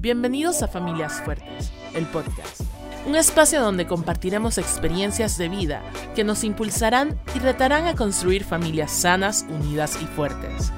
[0.00, 2.60] Bienvenidos a Familias Fuertes, el podcast.
[3.04, 5.82] Un espacio donde compartiremos experiencias de vida
[6.14, 10.72] que nos impulsarán y retarán a construir familias sanas, unidas y fuertes.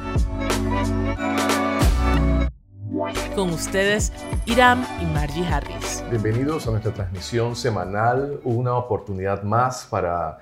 [3.34, 4.10] Con ustedes,
[4.46, 6.02] Iram y Margie Harris.
[6.08, 10.38] Bienvenidos a nuestra transmisión semanal, una oportunidad más para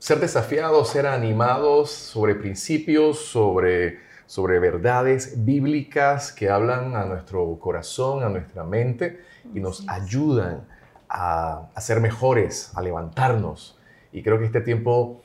[0.00, 8.22] ser desafiados, ser animados sobre principios, sobre, sobre verdades bíblicas que hablan a nuestro corazón,
[8.22, 9.20] a nuestra mente
[9.54, 10.66] y nos ayudan
[11.08, 13.78] a, a ser mejores, a levantarnos.
[14.12, 15.22] Y creo que este tiempo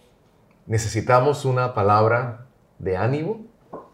[0.66, 2.48] necesitamos una palabra
[2.80, 3.46] de ánimo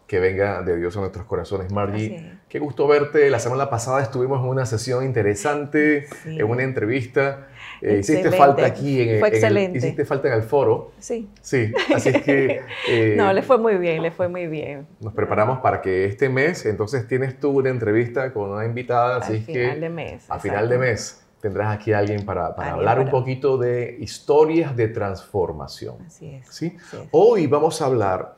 [0.06, 1.72] que venga de Dios a nuestros corazones.
[1.72, 3.30] Margie, qué gusto verte.
[3.30, 7.48] La semana pasada estuvimos en una sesión interesante, en una entrevista.
[7.84, 9.78] Eh, hiciste falta aquí en, fue excelente.
[9.78, 10.92] el, hiciste falta en el foro.
[10.98, 11.28] Sí.
[11.42, 12.62] Sí, así es que...
[12.88, 14.86] Eh, no, le fue muy bien, le fue muy bien.
[15.00, 19.36] Nos preparamos para que este mes, entonces tienes tú una entrevista con una invitada, así
[19.36, 19.52] es que...
[19.52, 20.30] final de mes.
[20.30, 24.74] A final de mes tendrás aquí a alguien para, para hablar un poquito de historias
[24.76, 25.96] de transformación.
[26.06, 26.46] Así es.
[26.48, 26.76] ¿sí?
[26.76, 27.08] Así es.
[27.10, 28.36] Hoy vamos a hablar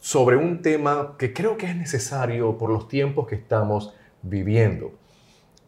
[0.00, 4.92] sobre un tema que creo que es necesario por los tiempos que estamos viviendo.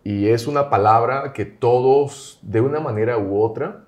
[0.08, 3.84] Y es una palabra que todos, de una manera u otra,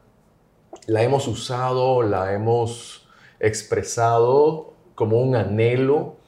[0.86, 6.18] la hemos usado, la hemos expresado como un anhelo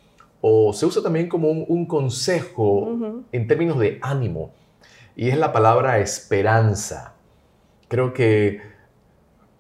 [0.40, 2.88] o se usa también como un, un consejo
[3.32, 4.54] en términos de ánimo.
[5.14, 7.12] Y es la palabra esperanza.
[7.88, 8.62] Creo que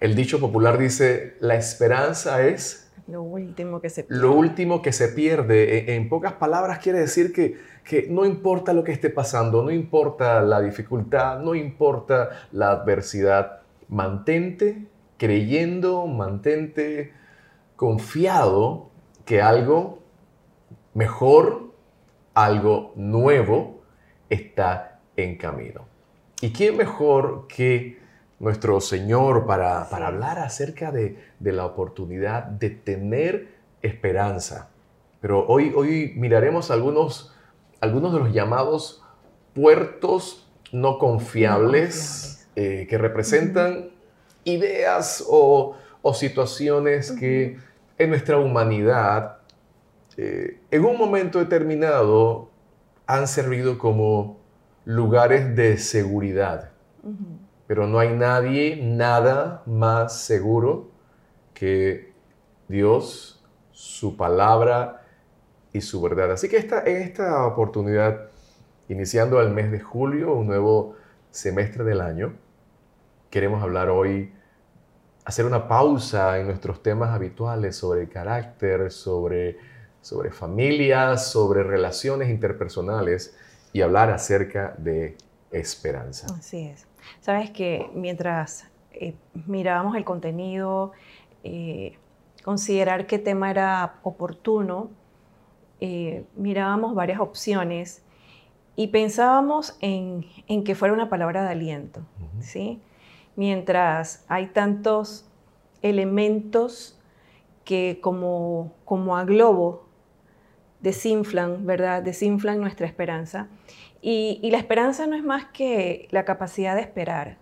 [0.00, 2.81] el dicho popular dice, la esperanza es
[3.12, 5.80] Lo último que se lo último que se pierde.
[5.80, 9.70] En, en pocas palabras quiere decir que, que no importa lo que esté pasando, no
[9.70, 14.86] importa la dificultad, no importa la adversidad, mantente
[15.22, 17.12] creyendo, mantente
[17.76, 18.90] confiado
[19.24, 20.02] que algo
[20.94, 21.72] mejor,
[22.34, 23.82] algo nuevo
[24.28, 25.86] está en camino.
[26.40, 28.01] ¿Y quién mejor que
[28.42, 34.68] nuestro Señor para, para hablar acerca de, de la oportunidad de tener esperanza?
[35.20, 37.32] Pero hoy, hoy miraremos algunos,
[37.80, 39.02] algunos de los llamados
[39.54, 43.90] puertos no confiables, eh, que representan
[44.44, 47.58] ideas o, o situaciones que
[47.98, 49.38] en nuestra humanidad,
[50.16, 52.50] eh, en un momento determinado,
[53.06, 54.40] han servido como
[54.84, 56.70] lugares de seguridad.
[57.04, 57.41] Ujú.
[57.66, 60.90] Pero no hay nadie, nada más seguro
[61.54, 62.12] que
[62.68, 65.02] Dios, su palabra
[65.72, 66.32] y su verdad.
[66.32, 68.28] Así que esta, esta oportunidad,
[68.88, 70.96] iniciando el mes de julio, un nuevo
[71.30, 72.34] semestre del año,
[73.30, 74.32] queremos hablar hoy,
[75.24, 79.56] hacer una pausa en nuestros temas habituales sobre carácter, sobre,
[80.00, 83.36] sobre familias, sobre relaciones interpersonales
[83.72, 85.16] y hablar acerca de
[85.50, 86.26] esperanza.
[86.38, 86.86] Así es.
[87.20, 89.14] Sabes que mientras eh,
[89.46, 90.92] mirábamos el contenido,
[91.44, 91.98] eh,
[92.44, 94.90] considerar qué tema era oportuno,
[95.80, 98.04] eh, mirábamos varias opciones
[98.76, 102.02] y pensábamos en, en que fuera una palabra de aliento.
[102.40, 102.80] ¿sí?
[103.36, 105.28] Mientras hay tantos
[105.82, 106.98] elementos
[107.64, 109.86] que como, como a globo
[110.80, 112.02] desinflan, ¿verdad?
[112.02, 113.48] Desinflan nuestra esperanza.
[114.02, 117.38] Y, y la esperanza no es más que la capacidad de esperar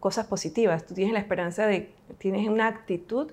[0.00, 0.86] cosas positivas.
[0.86, 3.32] Tú tienes la esperanza de, tienes una actitud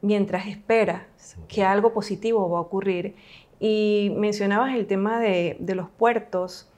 [0.00, 1.02] mientras esperas
[1.48, 3.16] que algo positivo va a ocurrir.
[3.60, 6.68] Y mencionabas el tema de, de los puertos,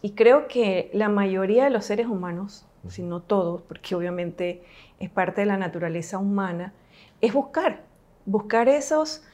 [0.00, 4.62] y creo que la mayoría de los seres humanos, si no todos, porque obviamente
[5.00, 6.72] es parte de la naturaleza humana,
[7.20, 7.82] es buscar,
[8.24, 9.24] buscar esos,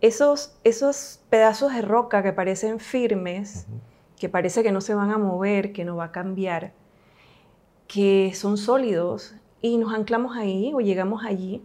[0.00, 3.66] esos, esos pedazos de roca que parecen firmes.
[4.18, 6.72] Que parece que no se van a mover, que no va a cambiar,
[7.86, 11.62] que son sólidos y nos anclamos ahí o llegamos allí.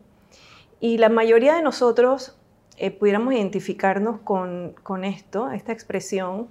[0.79, 2.37] Y la mayoría de nosotros
[2.77, 6.47] eh, pudiéramos identificarnos con, con esto, esta expresión.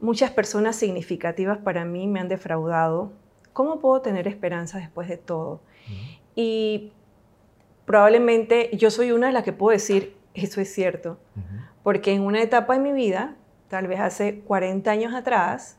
[0.00, 3.12] Muchas personas significativas para mí me han defraudado.
[3.54, 5.60] ¿Cómo puedo tener esperanza después de todo?
[6.34, 6.92] Y
[7.86, 11.18] probablemente yo soy una de las que puedo decir, eso es cierto,
[11.82, 13.36] porque en una etapa de mi vida,
[13.68, 15.78] tal vez hace 40 años atrás,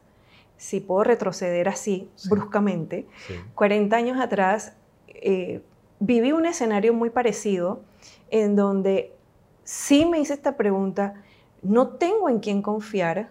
[0.58, 2.30] si puedo retroceder así Sí.
[2.30, 3.36] bruscamente, Sí.
[3.56, 4.74] 40 años atrás
[5.08, 5.62] eh,
[6.00, 7.82] viví un escenario muy parecido
[8.30, 9.14] en donde
[9.64, 11.24] sí me hice esta pregunta,
[11.62, 13.30] no tengo en quién confiar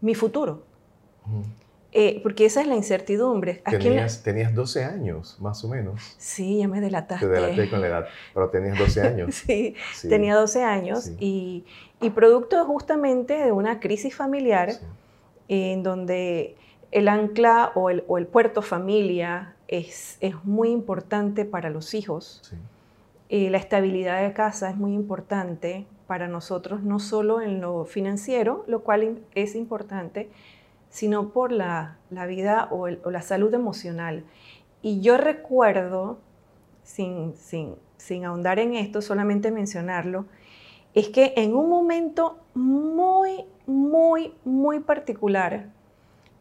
[0.00, 0.62] mi futuro.
[1.92, 3.62] Eh, porque esa es la incertidumbre.
[3.64, 6.14] ¿A quién le- Tenías, tenías 12 años, más o menos.
[6.18, 7.26] Sí, ya me delataste.
[7.26, 9.34] Te delaté con la edad, pero tenías 12 años.
[9.46, 10.08] Sí, Sí.
[10.08, 11.16] tenía 12 años Sí.
[11.18, 11.64] y,
[12.00, 14.78] y producto justamente de una crisis familiar, Sí.
[15.48, 16.56] en donde
[16.92, 22.52] el ancla o el, puerto familia es, muy importante para los hijos.
[23.28, 28.64] Eh, la estabilidad de casa es muy importante para nosotros, no solo en lo financiero,
[28.66, 30.28] lo cual es importante,
[30.90, 31.96] sino por la,
[32.28, 34.24] vida o, la salud emocional.
[34.82, 36.18] Y yo recuerdo,
[36.82, 37.34] sin,
[37.96, 40.26] sin ahondar en esto, solamente mencionarlo,
[40.94, 45.70] es que en un momento muy, muy, muy particular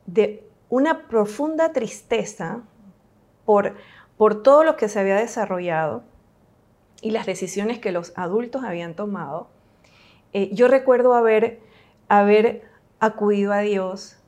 [0.05, 2.61] de una profunda tristeza
[3.45, 3.75] por,
[4.17, 6.03] por todo lo que se había desarrollado
[7.01, 9.47] y las decisiones que los adultos habían tomado,
[10.33, 11.59] eh, yo recuerdo haber,
[12.07, 12.63] haber
[12.99, 14.18] acudido a Dios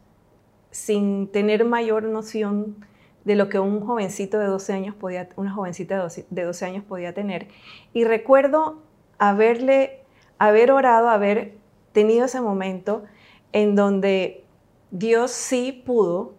[0.71, 2.77] sin tener mayor noción
[3.25, 7.13] de lo que un jovencito de 12 años podía, una jovencita de 12, años podía
[7.13, 7.49] tener.
[7.93, 8.81] Y recuerdo
[9.19, 9.99] haberle,
[10.39, 11.55] haber orado, haber
[11.91, 13.03] tenido ese momento
[13.51, 14.43] en donde
[14.89, 16.33] Dios sí pudo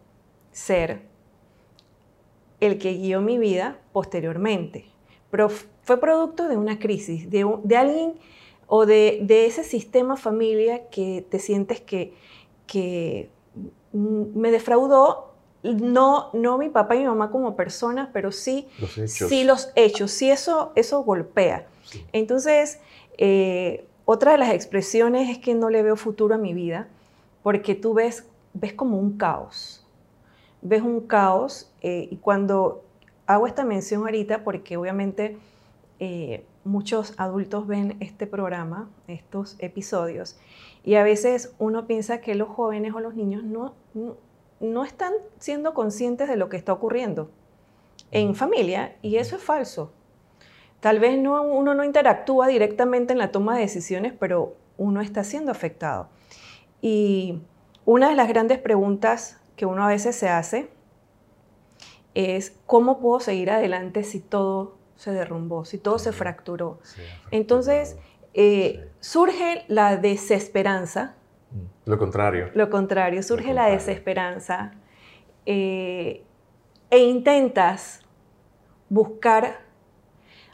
[0.51, 1.03] ser
[2.61, 4.87] el que guió mi vida posteriormente,
[5.31, 7.43] pero fue producto de una crisis, de,
[7.77, 8.15] alguien
[8.67, 12.13] o de, ese sistema familia que te sientes que
[13.93, 19.29] me defraudó, no, no mi papá y mi mamá como personas, pero sí los hechos,
[19.29, 21.67] sí, los hechos, sí eso, eso golpea.
[22.13, 22.81] Entonces,
[23.19, 26.89] eh, otra de las expresiones es que no le veo futuro a mi vida,
[27.43, 29.87] porque tú ves, ves como un caos.
[30.63, 32.85] Ves un caos eh, y cuando
[33.27, 35.39] hago esta mención ahorita, porque obviamente
[35.99, 40.39] eh, muchos adultos ven este programa, estos episodios,
[40.85, 43.75] y a veces uno piensa que los jóvenes o los niños no,
[44.61, 47.31] no, están siendo conscientes de lo que está ocurriendo
[48.11, 49.93] en familia, y eso es falso.
[50.81, 55.23] Tal vez no, uno no interactúa directamente en la toma de decisiones, pero uno está
[55.23, 56.09] siendo afectado.
[56.81, 57.41] Y
[57.85, 60.71] una de las grandes preguntas que uno a veces se hace
[62.15, 66.79] es, ¿cómo puedo seguir adelante si todo se derrumbó, si todo se fracturó?
[67.31, 67.97] Entonces,
[68.35, 71.17] eh, surge la desesperanza.
[71.51, 72.51] Mm, lo contrario.
[72.55, 74.73] Lo contrario, surge la desesperanza
[75.45, 76.23] eh,
[76.91, 78.01] e intentas
[78.89, 79.59] buscar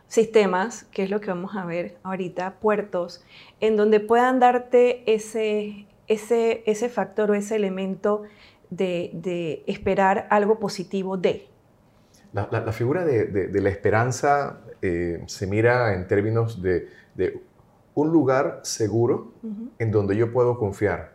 [0.06, 3.22] sistemas, que es lo que vamos a ver ahorita, puertos,
[3.60, 8.22] en donde puedan darte ese, ese, ese factor o ese elemento
[8.70, 11.48] de, esperar algo positivo de.
[12.32, 16.88] La, figura de, la esperanza eh, se mira en términos de,
[17.94, 19.32] un lugar seguro
[19.78, 21.12] en donde yo puedo confiar.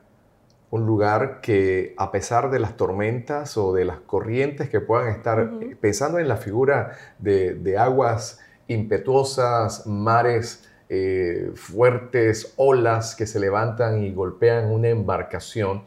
[0.69, 5.51] Un lugar que a pesar de las tormentas o de las corrientes que puedan estar,
[5.79, 14.13] pensando en la figura de, aguas impetuosas, mares eh, fuertes, olas que se levantan y
[14.13, 15.83] golpean una embarcación,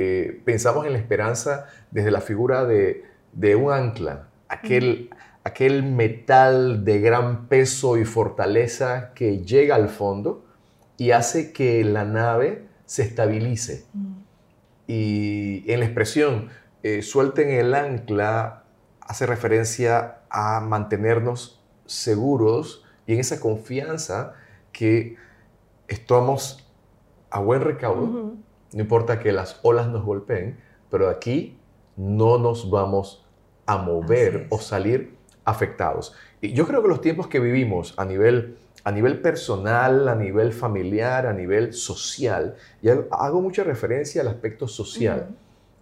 [0.00, 3.04] eh, pensamos en la esperanza desde la figura de,
[3.56, 5.10] un ancla, aquel,
[5.44, 10.44] aquel metal de gran peso y fortaleza que llega al fondo
[10.96, 13.86] y hace que la nave se estabilice.
[14.86, 16.48] Y en la expresión
[16.82, 18.64] eh, suelten el ancla
[19.00, 24.34] hace referencia a mantenernos seguros y en esa confianza
[24.72, 25.16] que
[25.88, 26.70] estamos
[27.30, 28.34] a buen recaudo,
[28.72, 30.58] no importa que las olas nos golpeen,
[30.90, 31.58] pero aquí
[31.96, 33.27] no nos vamos
[33.68, 36.14] a mover o salir afectados.
[36.40, 40.52] Y yo creo que los tiempos que vivimos a nivel, a nivel personal, a nivel
[40.52, 45.28] familiar, a nivel social, y hago mucha referencia al aspecto social.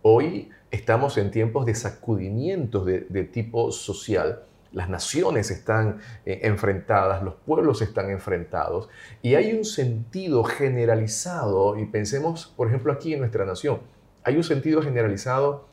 [0.02, 7.22] Hoy estamos en tiempos de sacudimientos de, de tipo social las naciones están eh, enfrentadas,
[7.22, 8.90] los pueblos están enfrentados
[9.22, 13.80] y hay un sentido generalizado, y pensemos, por ejemplo, aquí en nuestra nación,
[14.22, 15.66] hay un sentido generalizado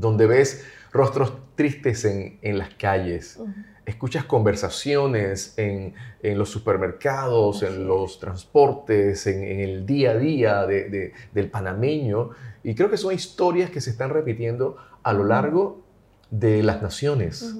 [0.00, 3.38] donde ves rostros tristes en, las calles,
[3.86, 12.30] escuchas conversaciones en, los supermercados, en los transportes, en, el día a día del panameño,
[12.62, 15.84] y creo que son historias que se están repitiendo a lo largo
[16.30, 17.54] de las naciones.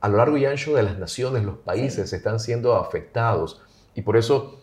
[0.00, 3.62] A lo largo y ancho de las naciones, los países están siendo afectados.
[3.94, 4.59] Y por eso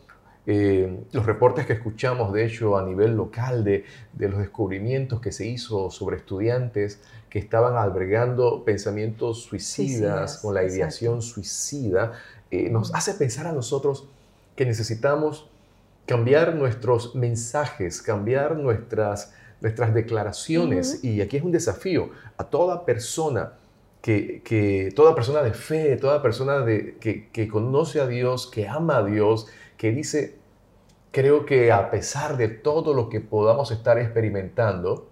[0.48, 3.86] eh, los reportes que escuchamos, de hecho, a nivel local, de,
[4.18, 11.22] los descubrimientos que se hizo sobre estudiantes que estaban albergando pensamientos suicidas, con la ideación
[11.22, 12.14] suicida,
[12.50, 14.08] eh, nos hace pensar a nosotros
[14.56, 15.50] que necesitamos
[16.06, 21.04] cambiar nuestros mensajes, cambiar nuestras nuestras declaraciones.
[21.04, 23.54] Y aquí es un desafío a toda persona
[24.02, 29.04] que, toda persona de fe, toda persona de, que, conoce a Dios, que ama a
[29.04, 29.48] Dios,
[29.78, 30.38] que dice,
[31.12, 35.10] creo que a pesar de todo lo que podamos estar experimentando,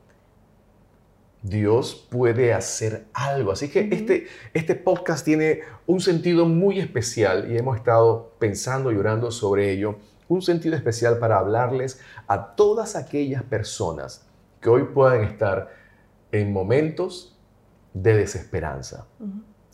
[1.41, 3.51] Dios puede hacer algo.
[3.51, 8.97] Así que este, este podcast tiene un sentido muy especial y hemos estado pensando y
[8.97, 9.97] orando sobre ello.
[10.27, 14.27] Un sentido especial para hablarles a todas aquellas personas
[14.59, 15.71] que hoy puedan estar
[16.31, 17.37] en momentos
[17.93, 19.05] de desesperanza,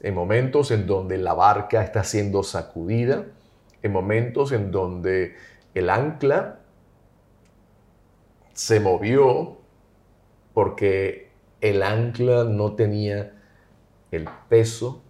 [0.02, 3.28] en momentos en donde la barca está siendo sacudida,
[3.84, 5.36] en momentos en donde
[5.74, 6.60] el ancla
[8.54, 9.58] se movió
[10.54, 13.34] porque el ancla no tenía
[14.12, 15.02] el peso,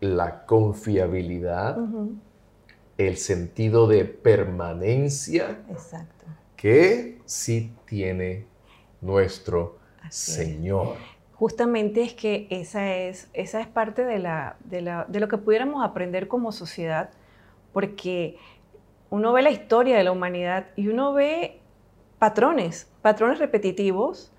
[0.00, 1.78] la confiabilidad,
[2.98, 5.58] el sentido de permanencia
[6.56, 8.46] que sí tiene
[9.00, 9.78] nuestro
[10.10, 10.96] Señor.
[11.34, 16.28] Justamente es que esa es, esa es parte de, la, de lo que pudiéramos aprender
[16.28, 17.10] como sociedad,
[17.72, 18.36] porque
[19.10, 21.60] uno ve la historia de la humanidad y uno ve
[22.18, 24.32] patrones, patrones repetitivos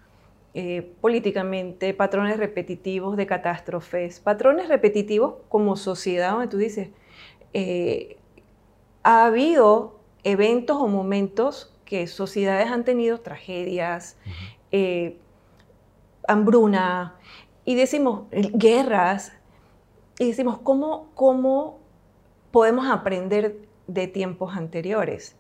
[0.56, 6.90] eh, políticamente, patrones repetitivos de catástrofes, patrones repetitivos como sociedad, donde tú dices,
[7.54, 8.18] eh,
[9.02, 14.18] ha habido eventos o momentos que sociedades han tenido tragedias,
[14.72, 15.18] eh,
[16.28, 17.16] hambruna,
[17.66, 19.34] y decimos guerras,
[20.20, 21.83] y decimos, ¿cómo, ¿cómo
[22.54, 23.58] podemos aprender
[23.88, 25.36] de tiempos anteriores?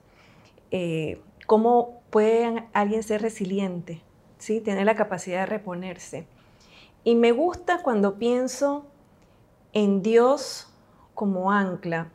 [1.48, 4.01] ¿Cómo puede alguien ser resiliente?
[4.43, 4.60] ¿sí?
[4.60, 6.27] Tener la capacidad de reponerse.
[7.05, 8.86] Y me gusta cuando pienso
[9.72, 10.70] en Dios
[11.13, 12.10] como ancla,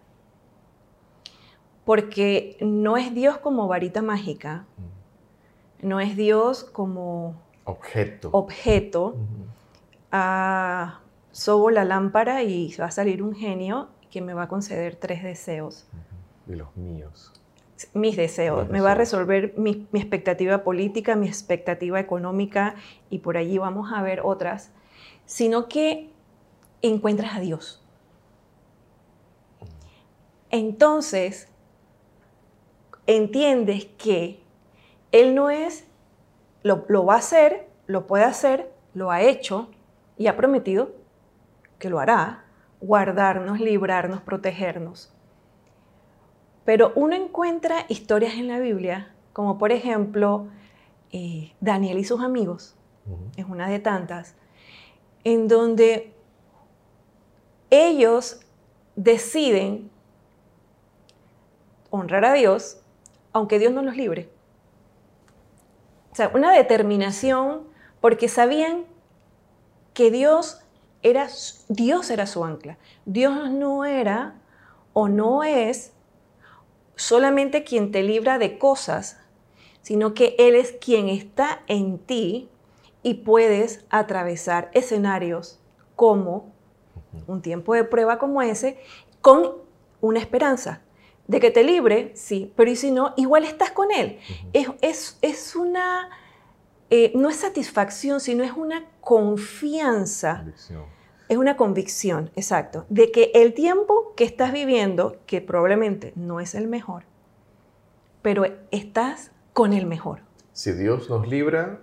[1.87, 4.67] porque no es Dios como varita mágica,
[5.81, 8.29] no es Dios como objeto.
[8.33, 9.17] objeto.
[10.13, 11.01] Ah,
[11.33, 15.23] sobo la lámpara y va a salir un genio que me va a conceder tres
[15.23, 15.87] deseos.
[16.47, 17.33] Y los míos
[17.93, 22.75] mis deseos, me va a resolver mi, expectativa política, mi expectativa económica
[23.11, 24.73] y por allí vamos a ver otras,
[25.27, 26.11] sino que
[26.83, 27.83] encuentras a Dios.
[30.51, 31.49] Entonces,
[33.07, 34.41] entiendes que
[35.13, 35.85] Él no es,
[36.63, 39.69] lo, lo va a hacer, lo puede hacer, lo ha hecho
[40.17, 40.93] y ha prometido
[41.79, 42.45] que lo hará,
[42.81, 45.13] guardarnos, librarnos, protegernos.
[46.65, 50.49] Pero uno encuentra historias en la Biblia, como por ejemplo
[51.13, 52.77] eh, Daniel y sus amigos,
[53.37, 54.37] es una de tantas,
[55.25, 56.13] en donde
[57.71, 58.41] ellos
[58.97, 59.91] deciden
[61.91, 62.81] honrar a Dios,
[63.33, 64.29] aunque Dios no los libre.
[66.13, 67.63] O sea, una determinación
[68.01, 68.85] porque sabían
[69.95, 70.61] que Dios
[71.03, 71.29] era,
[71.69, 72.79] Dios era su ancla.
[73.05, 74.35] Dios no era
[74.93, 75.93] o no es
[76.97, 79.19] solamente quien te libra de cosas,
[79.83, 82.49] sino que Él es quien está en ti
[83.03, 85.61] y puedes atravesar escenarios
[85.97, 86.53] como
[87.27, 88.79] un tiempo de prueba como ese
[89.21, 89.55] con
[90.01, 90.83] una esperanza
[91.29, 94.19] de que te libre, sí, pero y si no, igual estás con Él.
[94.53, 96.11] es, una,
[96.91, 100.45] eh, no es satisfacción, sino es una confianza.
[101.29, 106.55] Es una convicción, exacto, de que el tiempo que estás viviendo, que probablemente no es
[106.55, 107.05] el mejor,
[108.23, 110.21] pero estás con el mejor.
[110.53, 111.81] Si Dios nos libra,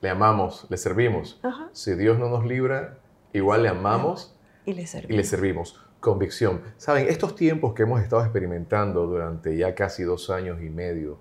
[0.00, 1.40] le amamos, le servimos.
[1.72, 2.98] Si Dios no nos libra,
[3.34, 4.34] igual le amamos
[4.64, 5.14] y le servimos.
[5.14, 5.80] Y le servimos.
[6.00, 6.62] Convicción.
[6.78, 11.18] Saben, estos tiempos que hemos estado experimentando durante ya casi dos años y medio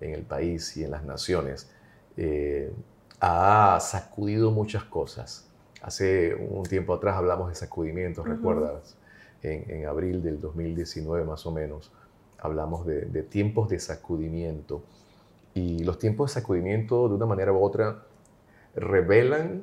[0.00, 1.70] en el país y en las naciones,
[2.16, 2.72] eh,
[3.20, 5.50] ha sacudido muchas cosas
[5.82, 8.96] Hace un tiempo atrás hablamos de sacudimientos, ¿recuerdas?
[9.42, 11.90] En, abril del 2019 más o menos,
[12.38, 14.82] hablamos de, tiempos de sacudimiento.
[15.54, 18.02] Y los tiempos de sacudimiento, de una manera u otra,
[18.76, 19.62] revelan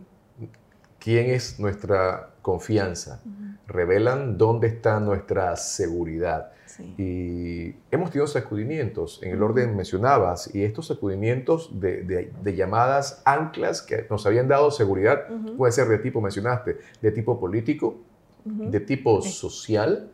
[0.99, 3.21] quién es nuestra confianza,
[3.67, 6.53] revelan dónde está nuestra seguridad.
[6.97, 14.05] Y hemos tenido sacudimientos, en el orden mencionabas, y estos sacudimientos de, llamadas anclas que
[14.09, 15.27] nos habían dado seguridad,
[15.57, 17.97] puede ser de tipo, mencionaste, de tipo político,
[18.45, 20.09] de tipo social,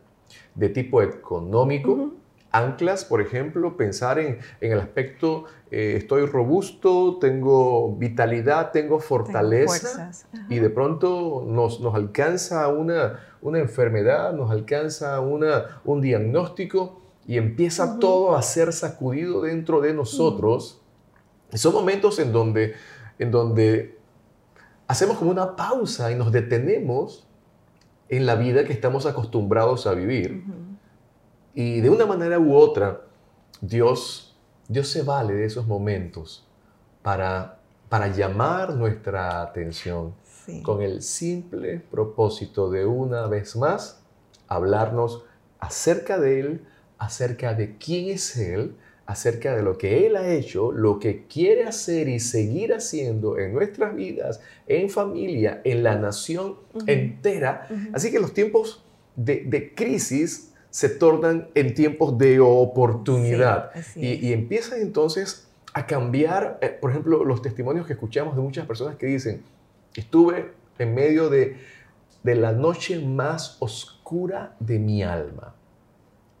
[0.56, 2.14] de tipo económico.
[2.54, 10.12] Anclas, por ejemplo, pensar en, el aspecto, eh, estoy robusto, tengo vitalidad, tengo fortaleza,
[10.48, 17.38] y de pronto nos, nos alcanza una, una enfermedad, nos alcanza una, un diagnóstico y
[17.38, 20.80] empieza todo a ser sacudido dentro de nosotros.
[21.54, 22.74] Son momentos en donde,
[23.18, 23.98] en donde
[24.86, 27.26] hacemos como una pausa y nos detenemos
[28.08, 30.44] en la vida que estamos acostumbrados a vivir.
[31.54, 33.02] Y de una manera u otra
[33.60, 34.36] Dios,
[34.68, 36.46] Dios se vale de esos momentos
[37.02, 40.14] para, para llamar nuestra atención
[40.62, 44.02] con el simple propósito de una vez más
[44.48, 45.24] hablarnos
[45.58, 46.66] acerca de Él,
[46.98, 51.64] acerca de quién es Él, acerca de lo que Él ha hecho, lo que quiere
[51.64, 56.56] hacer y seguir haciendo en nuestras vidas, en familia, en la nación
[56.86, 57.68] entera.
[57.92, 58.84] Así que los tiempos
[59.16, 63.70] de, crisis se tornan en tiempos de oportunidad.
[63.94, 68.96] Y, empiezan entonces a cambiar, eh, por ejemplo, los testimonios que escuchamos de muchas personas
[68.96, 69.44] que dicen,
[69.94, 70.50] estuve
[70.80, 71.58] en medio de,
[72.24, 75.54] de la noche más oscura de mi alma.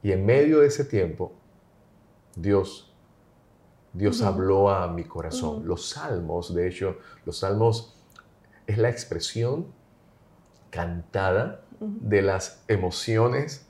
[0.02, 1.32] Y en medio de ese tiempo
[2.34, 2.92] Dios,
[3.92, 5.64] Dios habló a mi corazón.
[5.64, 7.96] Los salmos, de hecho, los salmos
[8.66, 9.68] es la expresión
[10.70, 13.63] cantada de las emociones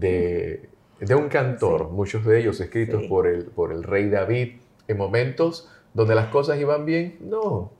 [0.00, 0.68] de,
[1.16, 4.56] un cantor, muchos de ellos escritos por, el, por el rey David,
[4.88, 7.18] en momentos donde las cosas iban bien.
[7.20, 7.72] No,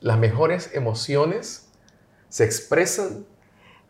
[0.00, 1.70] las mejores emociones
[2.28, 3.26] se expresan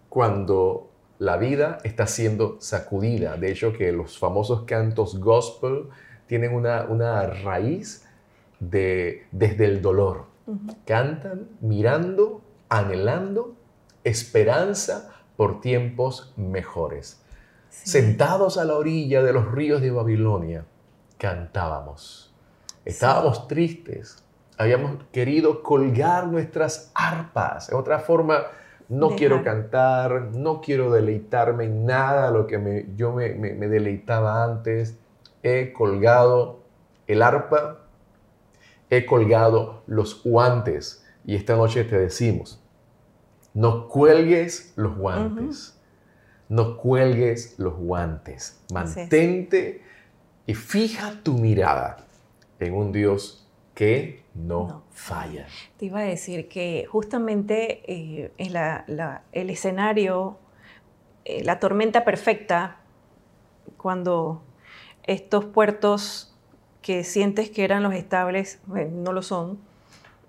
[0.08, 3.36] cuando la vida está siendo sacudida.
[3.36, 5.88] De hecho, que los famosos cantos gospel
[6.26, 8.06] tienen una, raíz
[8.60, 10.26] de, desde el dolor.
[10.84, 13.56] Cantan mirando, anhelando
[14.04, 17.20] esperanza por tiempos mejores.
[17.84, 20.64] Sentados a la orilla de los ríos de Babilonia,
[21.18, 22.34] cantábamos.
[22.84, 24.22] Estábamos tristes.
[24.58, 27.68] Habíamos querido colgar nuestras arpas.
[27.68, 28.46] En otra forma,
[28.88, 34.98] no quiero cantar, no quiero deleitarme en nada lo que me, yo me, deleitaba antes.
[35.42, 36.60] He colgado
[37.06, 37.80] el arpa,
[38.88, 41.04] he colgado los guantes.
[41.24, 42.62] Y esta noche te decimos,
[43.52, 45.75] no cuelgues los guantes.
[46.48, 48.60] No cuelgues los guantes.
[48.72, 49.82] Mantente
[50.46, 52.06] y fija tu mirada
[52.60, 55.46] en un Dios que no, falla.
[55.76, 60.38] Te iba a decir que justamente eh, el escenario,
[61.24, 62.78] eh, la tormenta perfecta,
[63.76, 64.42] cuando
[65.02, 66.34] estos puertos
[66.80, 69.58] que sientes que eran los estables no lo son,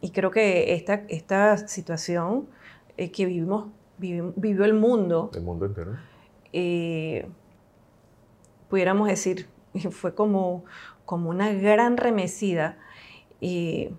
[0.02, 2.48] y creo que esta, esta situación
[2.98, 5.32] eh, que vivimos, vivió el mundo.
[5.34, 5.98] El mundo entero.
[8.70, 9.48] pudiéramos decir,
[9.92, 10.66] fue como,
[11.06, 12.78] como una gran remecida
[13.40, 13.90] y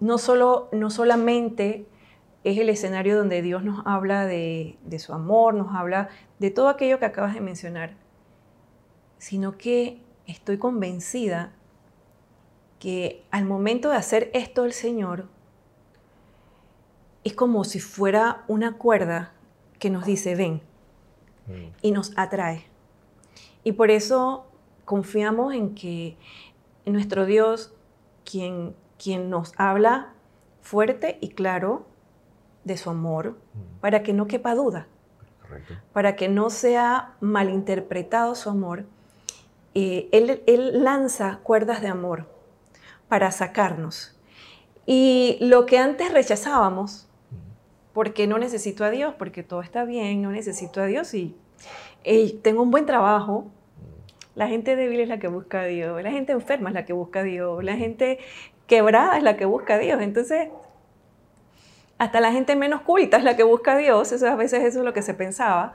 [0.00, 1.86] no, solo, no solamente
[2.44, 6.98] es el escenario donde Dios nos habla de, su amor, nos habla de todo aquello
[6.98, 7.96] que acabas de mencionar,
[9.18, 11.52] sino que estoy convencida
[12.78, 15.28] que al momento de hacer esto el Señor,
[17.26, 19.32] es como si fuera una cuerda
[19.80, 20.62] que nos dice, ven,
[21.48, 21.74] mm.
[21.82, 22.66] y nos atrae.
[23.64, 24.46] Y por eso
[24.84, 26.16] confiamos en que
[26.84, 27.74] nuestro Dios
[28.24, 30.12] quien, quien nos habla
[30.62, 31.84] fuerte y claro
[32.62, 33.80] de su amor, mm.
[33.80, 34.86] para que no quepa duda,
[35.92, 38.84] para que no sea malinterpretado su amor.
[39.74, 42.28] Eh, él, él lanza cuerdas de amor
[43.08, 44.16] para sacarnos.
[44.86, 47.06] Y lo que antes rechazábamos.
[47.96, 51.34] Porque no necesito a Dios, porque todo está bien, no necesito a Dios y
[52.42, 53.46] tengo un buen trabajo,
[54.34, 56.92] la gente débil es la que busca a Dios, la gente enferma es la que
[56.92, 58.18] busca a Dios, la gente
[58.66, 60.02] quebrada es la que busca a Dios.
[60.02, 60.50] Entonces,
[61.96, 64.80] hasta la gente menos culta es la que busca a Dios, eso, a veces eso
[64.80, 65.72] es lo que se pensaba.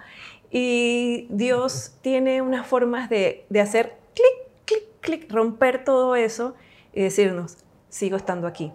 [0.52, 6.54] Y Dios tiene unas formas de, de hacer clic, clic, clic, romper todo eso
[6.94, 7.58] y decirnos,
[7.90, 8.74] sigo estando aquí.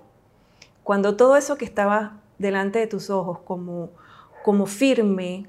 [0.83, 3.91] Cuando todo eso que estaba delante de tus ojos como,
[4.45, 5.47] como firme,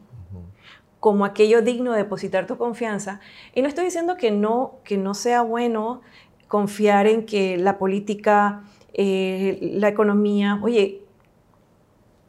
[1.00, 3.20] como aquello digno de depositar tu confianza.
[3.54, 6.02] Y no estoy diciendo que no, que no sea bueno
[6.48, 11.02] confiar en que la política, eh, la economía, oye,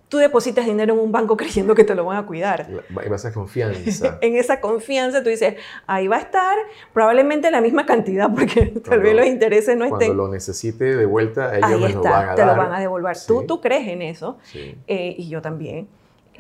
[0.09, 2.69] tú depositas dinero en un banco creyendo que te lo van a cuidar.
[3.05, 4.19] Y vas a confianza.
[4.23, 5.55] en esa confianza tú dices,
[5.87, 6.57] ahí va a estar
[6.93, 10.09] probablemente la misma cantidad porque tal vez los intereses no estén.
[10.09, 12.35] Cuando lo necesite de vuelta, ellos me lo van a dar.
[12.35, 13.17] Te lo van a devolver.
[13.27, 14.39] Tú, tú crees en eso
[14.87, 15.89] eh, y yo también.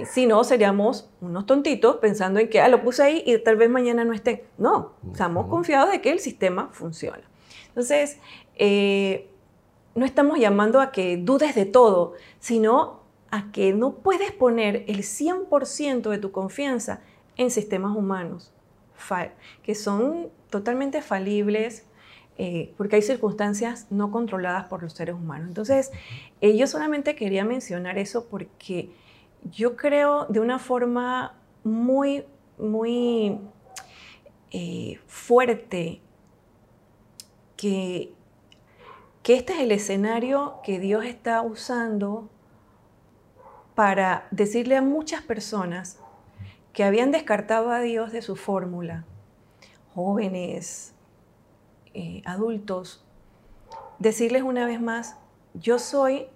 [0.06, 3.68] Si no, seríamos unos tontitos pensando en que ah, lo puse ahí y tal vez
[3.68, 4.44] mañana no esté.
[4.56, 7.22] No, estamos confiados de que el sistema funciona.
[7.68, 8.18] Entonces,
[8.54, 9.28] eh,
[9.96, 12.97] no estamos llamando a que dudes de todo, sino
[13.30, 17.00] a que no puedes poner el 100% de tu confianza
[17.36, 18.52] en sistemas humanos,
[19.62, 21.86] que son totalmente falibles,
[22.36, 25.48] eh, porque hay circunstancias no controladas por los seres humanos.
[25.48, 25.90] Entonces,
[26.40, 28.90] eh, yo solamente quería mencionar eso porque
[29.50, 32.24] yo creo de una forma muy,
[32.58, 33.38] muy
[34.50, 36.00] eh, fuerte
[37.56, 38.12] que,
[39.22, 42.30] que este es el escenario que Dios está usando
[43.78, 46.00] para decirle a muchas personas
[46.72, 49.04] que habían descartado a Dios de su fórmula,
[49.94, 50.94] jóvenes,
[51.94, 53.06] eh, adultos,
[54.00, 55.16] decirles una vez más,
[55.54, 56.26] yo soy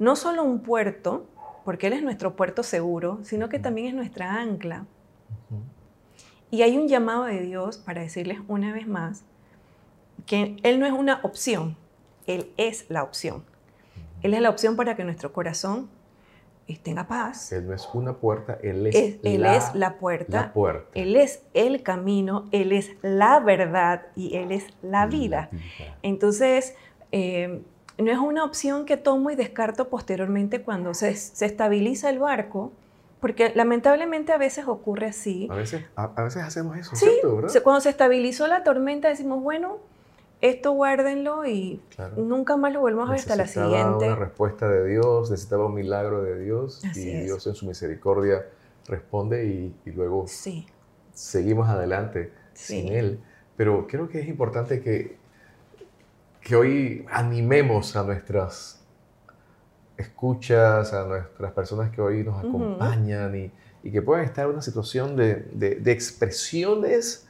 [0.00, 1.24] no solo un puerto,
[1.64, 4.84] porque Él es nuestro puerto seguro, sino que también es nuestra ancla.
[6.50, 9.22] Y hay un llamado de Dios para decirles una vez más
[10.26, 11.76] que Él no es una opción,
[12.26, 13.44] Él es la opción.
[14.22, 15.88] Él es la opción para que nuestro corazón
[16.82, 17.52] tenga paz.
[17.52, 20.88] Él no es una puerta, Él es, él la, es la puerta, puerta.
[20.94, 25.50] Él es el camino, Él es la verdad y Él es la vida.
[26.02, 26.74] Entonces,
[27.10, 27.62] eh,
[27.98, 32.72] no es una opción que tomo y descarto posteriormente cuando se, se, estabiliza el barco,
[33.20, 35.48] porque lamentablemente a veces ocurre así.
[35.50, 37.62] A veces, a, veces hacemos eso, sí, ¿cierto?
[37.62, 39.78] Cuando se estabilizó la tormenta decimos, bueno,
[40.42, 41.80] esto guárdenlo y
[42.16, 44.06] nunca más lo volvemos a ver hasta la siguiente.
[44.06, 48.44] una respuesta de Dios, necesitaba un milagro de Dios y Dios en su misericordia
[48.88, 50.26] responde y, luego
[51.14, 53.20] seguimos adelante sin Él.
[53.56, 55.16] Pero creo que es importante que,
[56.40, 58.84] que hoy animemos a nuestras
[59.96, 63.52] escuchas, a nuestras personas que hoy nos acompañan y,
[63.84, 67.28] y, que puedan estar en una situación de, de, de expresiones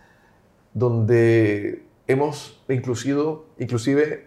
[0.72, 3.22] donde hemos inclusive,
[3.58, 4.26] inclusive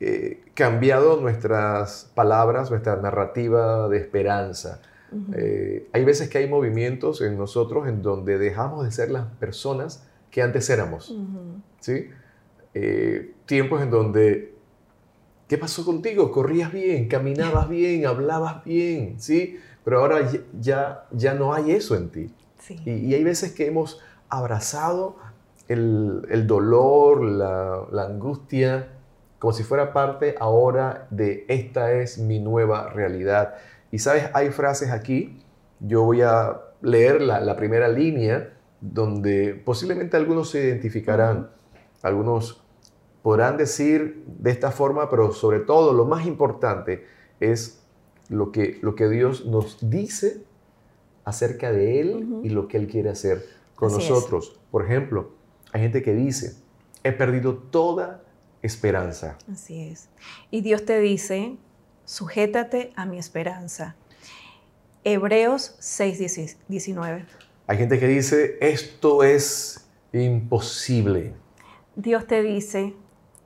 [0.00, 4.80] eh, cambiado nuestras palabras, nuestra narrativa de esperanza.
[5.36, 10.06] Eh, hay veces que hay movimientos en nosotros en donde dejamos de ser las personas
[10.30, 11.14] que antes éramos.
[11.80, 12.08] ¿sí?
[12.74, 14.54] Eh, tiempos en donde,
[15.48, 16.30] ¿qué pasó contigo?
[16.30, 19.58] Corrías bien, caminabas bien, hablabas bien, ¿sí?
[19.84, 22.34] Pero ahora ya, ya no hay eso en ti.
[22.84, 25.16] Y, y, hay veces que hemos abrazado
[25.70, 28.88] el, dolor, la, angustia,
[29.38, 33.54] como si fuera parte ahora de esta es mi nueva realidad.
[33.92, 35.42] Y sabes, hay frases aquí,
[35.78, 41.50] yo voy a leer la, primera línea, donde posiblemente algunos se identificarán,
[42.02, 42.64] algunos
[43.22, 47.04] podrán decir de esta forma, pero sobre todo lo más importante
[47.38, 47.84] es
[48.28, 50.42] lo que, lo que Dios nos dice
[51.24, 53.44] acerca de Él y lo que Él quiere hacer
[53.76, 54.58] con nosotros.
[54.70, 55.39] Por ejemplo,
[55.72, 56.54] hay gente que dice,
[57.04, 58.22] he perdido toda
[58.62, 59.38] esperanza.
[59.50, 60.08] Así es.
[60.50, 61.56] Y Dios te dice,
[62.04, 63.96] sujétate a mi esperanza.
[65.04, 67.24] Hebreos 6, 19.
[67.66, 71.34] Hay gente que dice, esto es imposible.
[71.96, 72.94] Dios te dice,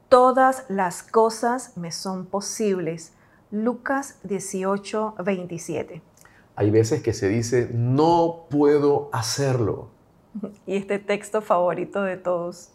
[0.08, 3.12] todas las cosas me son posibles.
[3.50, 6.02] Lucas 18, 27.
[6.56, 9.90] Hay veces que se dice, no puedo hacerlo.
[10.66, 12.70] y este texto favorito de todos.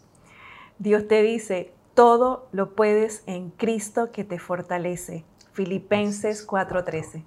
[0.78, 5.24] Dios te dice, todo lo puedes en Cristo que te fortalece.
[5.52, 7.24] Filipenses 4:13.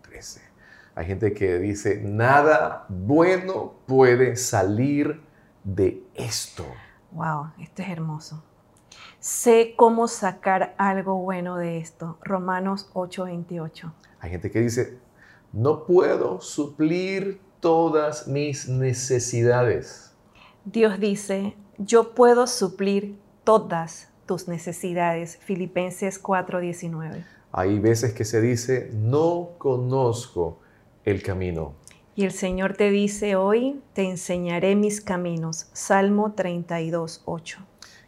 [0.96, 5.22] Hay gente que dice, nada bueno puede salir
[5.64, 6.66] de esto.
[7.12, 8.44] Wow, esto es hermoso.
[9.20, 12.18] Sé cómo sacar algo bueno de esto.
[12.22, 13.92] Romanos 8:28.
[14.20, 15.00] Hay gente que dice,
[15.52, 20.13] no puedo suplir todas mis necesidades.
[20.66, 25.38] Dios dice, yo puedo suplir todas tus necesidades.
[25.38, 27.26] Filipenses 4:19.
[27.52, 30.60] Hay veces que se dice, no conozco
[31.04, 31.74] el camino.
[32.16, 35.68] Y el Señor te dice hoy, te enseñaré mis caminos.
[35.74, 37.58] Salmo 32:8.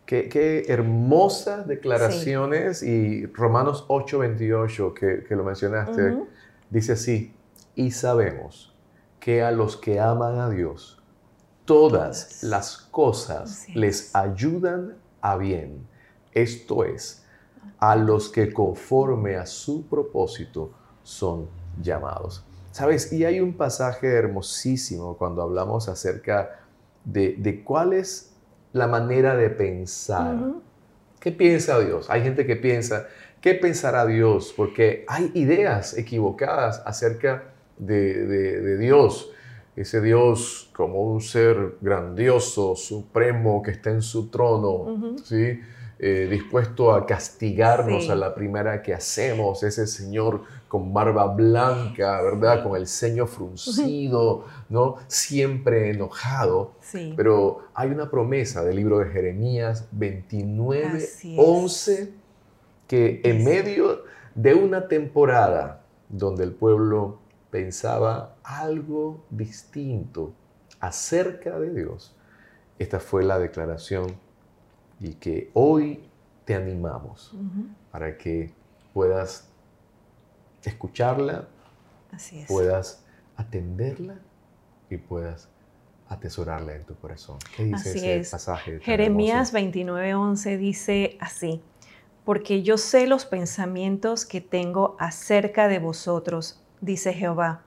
[0.06, 6.20] Qué, qué, hermosas declaraciones y Romanos 8:28 que, que lo mencionaste,
[6.70, 7.34] dice así,
[7.76, 8.74] y sabemos
[9.20, 10.95] que a los que aman a Dios,
[11.66, 15.86] todas las cosas les ayudan a bien.
[16.32, 17.26] Esto es,
[17.80, 20.72] a los que conforme a su propósito
[21.04, 21.48] son
[21.82, 22.46] llamados.
[22.72, 23.12] ¿Sabes?
[23.12, 26.60] Y hay un pasaje hermosísimo cuando hablamos acerca
[27.04, 28.34] de, cuál es
[28.74, 30.38] la manera de pensar.
[31.20, 32.10] ¿Qué piensa Dios?
[32.10, 33.08] Hay gente que piensa,
[33.42, 34.54] ¿qué pensará Dios?
[34.56, 37.46] Porque hay ideas equivocadas acerca
[37.78, 39.32] de Dios
[39.76, 45.60] ese Dios como un ser grandioso, supremo, que está en su trono, ¿sí?
[45.98, 52.64] Eh, dispuesto a castigarnos a la primera que hacemos, ese Señor con barba blanca, ¿verdad?
[52.64, 54.98] Con el ceño fruncido, ¿no?
[55.08, 56.74] Siempre enojado.
[57.16, 61.08] Pero hay una promesa del libro de Jeremías 29,
[61.38, 62.14] 11,
[62.88, 64.04] que en medio
[64.36, 67.20] de una temporada donde el pueblo
[67.56, 70.34] pensaba algo distinto
[70.82, 72.14] acerca de Dios.
[72.78, 74.20] Esta fue la declaración
[75.00, 76.04] y que hoy
[76.44, 77.34] te animamos
[77.94, 78.52] para que
[78.94, 79.48] puedas
[80.64, 81.48] escucharla,
[82.50, 83.06] puedas
[83.38, 84.20] atenderla
[84.90, 85.48] y puedas
[86.10, 87.38] atesorarla en tu corazón.
[87.56, 88.82] ¿Qué dice ese pasaje?
[88.82, 91.62] Jeremías 29:11 dice así,
[92.26, 97.62] porque yo sé los pensamientos que tengo acerca de vosotros, dice Jehová,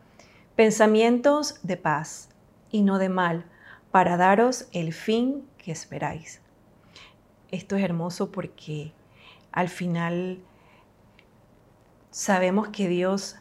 [0.56, 2.28] pensamientos de paz
[2.70, 3.44] y no de mal,
[3.90, 6.40] para daros el fin que esperáis.
[7.50, 8.92] Esto es hermoso porque
[9.52, 10.40] al final
[12.10, 13.36] sabemos que Dios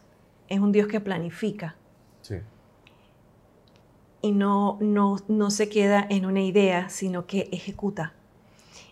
[0.48, 1.76] es un Dios que planifica.
[4.22, 8.14] Y no, no, no se queda en una idea, sino que ejecuta.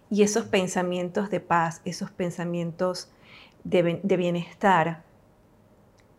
[0.09, 3.09] Y esos pensamientos de paz, esos pensamientos
[3.63, 5.03] de, de bienestar,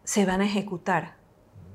[0.07, 1.17] se van a ejecutar.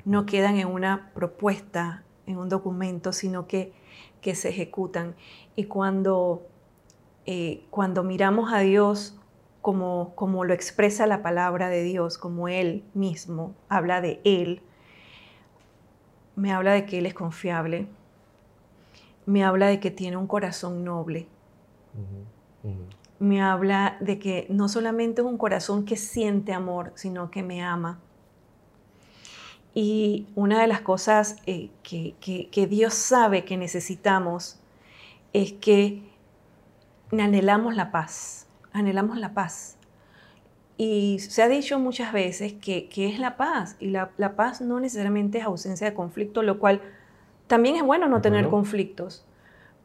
[0.05, 3.73] No quedan en una propuesta, en un documento, sino que,
[4.21, 5.15] que se ejecutan.
[5.57, 6.47] Y cuando,
[7.25, 9.19] eh, cuando miramos a Dios
[9.61, 14.61] como, como lo expresa la palabra de Dios, como Él mismo habla de Él,
[16.37, 17.89] me habla de que Él es confiable,
[19.25, 21.27] me habla de que tiene un corazón noble,
[23.19, 27.61] me habla de que no solamente es un corazón que siente amor, sino que me
[27.61, 27.99] ama.
[29.73, 32.15] Y una de las cosas eh, que,
[32.51, 34.59] que Dios sabe que necesitamos
[35.33, 36.03] es que
[37.11, 38.41] anhelamos la paz
[38.73, 39.77] anhelamos la paz.
[40.77, 45.37] Y se ha dicho muchas veces que, es la paz, y la, paz no necesariamente
[45.37, 46.81] es ausencia de conflicto, lo cual
[47.47, 49.25] también es bueno no tener conflictos.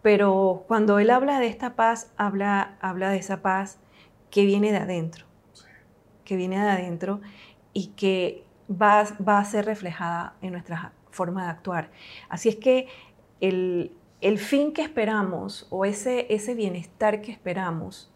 [0.00, 3.78] Pero cuando él habla de esta paz, habla, habla de esa paz
[4.30, 5.26] que viene de adentro,
[6.24, 7.20] que viene de adentro
[7.72, 11.90] y que va, a ser reflejada en nuestra forma de actuar.
[12.28, 12.88] Así es que
[13.40, 13.92] el,
[14.38, 18.10] fin que esperamos o ese, bienestar que esperamos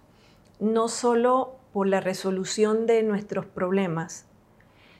[0.59, 4.27] no solo por la resolución de nuestros problemas,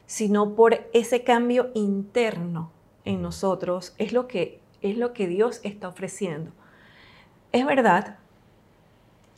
[0.07, 2.71] sino por ese cambio interno
[3.05, 6.53] en nosotros, es lo que Dios está ofreciendo.
[7.53, 8.19] Es verdad,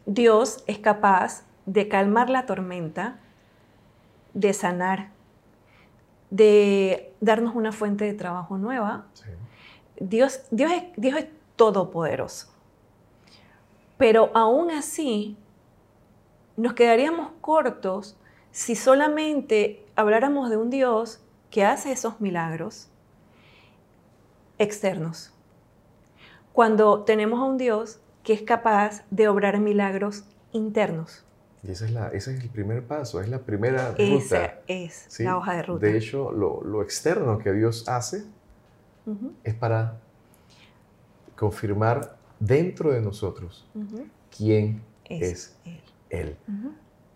[0.07, 3.21] Dios es capaz de calmar la tormenta,
[4.35, 5.12] de sanar,
[6.33, 9.05] de darnos una fuente de trabajo nueva.
[10.01, 12.49] Dios, Dios, es, Dios es todopoderoso.
[13.99, 15.37] Pero aún así,
[16.57, 18.17] nos quedaríamos cortos
[18.51, 22.89] si solamente habláramos de un Dios que hace esos milagros
[24.59, 25.35] externos.
[26.55, 31.27] Cuando tenemos a un Dios que es capaz de obrar milagros internos.
[31.63, 34.61] Y esa es la, ese es el primer paso, es la primera ruta.
[34.67, 35.87] Esa es la hoja de ruta.
[35.87, 38.25] De hecho, lo, externo que Dios hace
[39.45, 40.01] es para
[41.37, 43.69] confirmar dentro de nosotros
[44.31, 45.81] quién es, Él
[46.13, 46.37] él.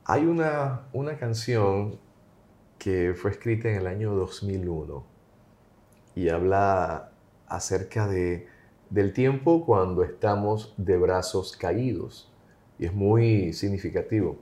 [0.05, 1.99] Hay una, una canción
[2.79, 5.05] que fue escrita en el año 2001
[6.15, 7.11] y habla
[7.47, 8.49] acerca de,
[8.91, 12.33] del tiempo cuando estamos de brazos caídos.
[12.79, 14.39] Y es muy significativo.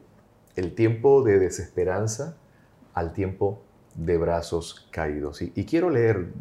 [0.57, 2.37] El tiempo de desesperanza
[2.95, 3.63] al tiempo
[3.95, 5.43] de brazos caídos.
[5.43, 6.33] Y, quiero leer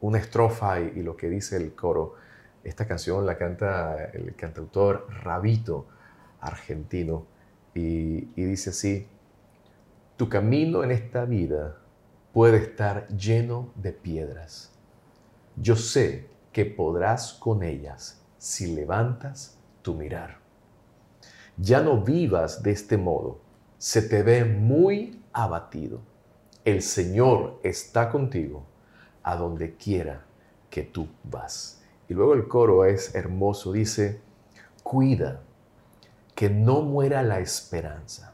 [0.00, 2.14] una estrofa y, lo que dice el coro.
[2.62, 5.86] Esta canción la canta el cantautor Rabito,
[6.40, 7.26] argentino.
[7.74, 9.06] Y, dice así,
[10.16, 11.78] tu camino en esta vida
[12.32, 14.72] puede estar lleno de piedras.
[15.56, 20.39] Yo sé que podrás con ellas si levantas tu mirar.
[21.62, 23.38] Ya no vivas de este modo,
[23.76, 26.00] se te ve muy abatido.
[26.64, 28.64] El Señor está contigo
[29.22, 30.24] a donde quiera
[30.70, 31.82] que tú vas.
[32.08, 34.22] Y luego el coro es hermoso, dice,
[34.82, 35.42] cuida
[36.34, 38.32] que no muera la esperanza.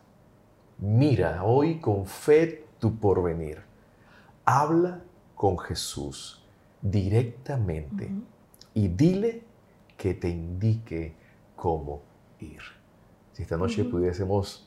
[0.78, 3.58] Mira hoy con fe tu porvenir.
[4.44, 5.02] Habla
[5.34, 6.44] con Jesús
[6.80, 8.08] directamente
[8.72, 9.42] y dile
[9.96, 11.12] que te indique
[11.56, 12.02] cómo
[12.38, 12.85] ir.
[13.36, 14.66] Si esta noche pudiésemos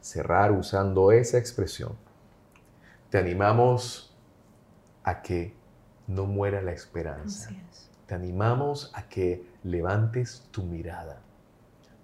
[0.00, 1.92] cerrar usando esa expresión,
[3.10, 4.12] te animamos
[5.04, 5.54] a que
[6.08, 7.50] no muera la esperanza.
[8.08, 11.20] Te animamos a que levantes tu mirada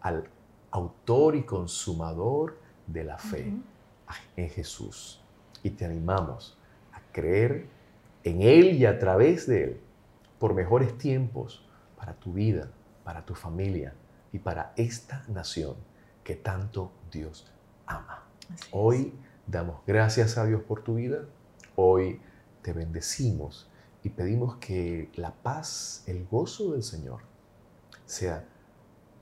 [0.00, 0.30] al
[0.70, 3.52] autor y consumador de la fe
[4.36, 5.20] en Jesús.
[5.64, 6.56] Y te animamos
[6.92, 7.66] a creer
[8.22, 9.80] en Él y a través de Él
[10.38, 12.70] por mejores tiempos para tu vida,
[13.02, 13.94] para tu familia
[14.32, 15.74] y para esta nación
[16.24, 17.46] que tanto Dios
[17.86, 18.24] ama.
[18.72, 19.14] Hoy
[19.46, 21.26] damos gracias a Dios por tu vida.
[21.76, 22.20] Hoy
[22.62, 23.70] te bendecimos
[24.02, 27.20] y pedimos que la paz, el gozo del Señor
[28.06, 28.48] sea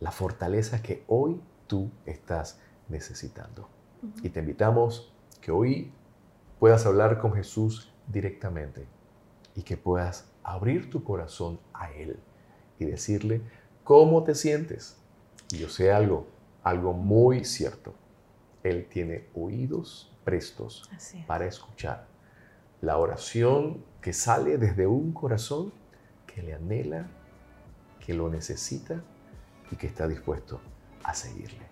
[0.01, 3.69] la fortaleza que hoy tú estás necesitando.
[4.23, 5.93] Y te invitamos que hoy
[6.59, 8.87] puedas hablar con Jesús directamente
[9.55, 12.19] y que puedas abrir tu corazón a Él
[12.79, 13.43] y decirle
[13.85, 14.97] cómo te sientes.
[15.53, 16.27] Y yo sé algo,
[16.63, 17.95] algo muy cierto.
[18.63, 20.89] Él tiene oídos prestos
[21.27, 22.07] para escuchar.
[22.81, 25.73] La oración que sale desde un corazón
[26.27, 27.07] que le anhela,
[28.05, 29.03] que lo necesita
[29.71, 30.61] y que está dispuesto
[31.05, 31.67] a seguirle.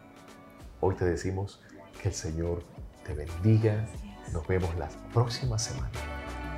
[0.81, 1.63] Hoy te decimos
[2.01, 2.63] que el Señor
[3.05, 3.87] te bendiga.
[4.33, 5.91] Nos vemos la próxima semana.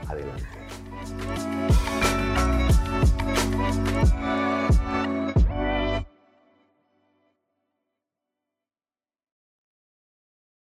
[0.09, 0.49] Adelante.